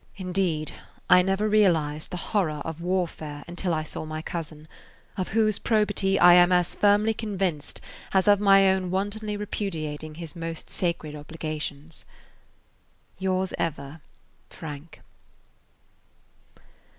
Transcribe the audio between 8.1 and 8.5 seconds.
as of